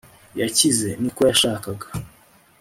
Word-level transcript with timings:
yakize, 0.39 0.89
niko 1.01 1.19
yashakaga 1.29 1.87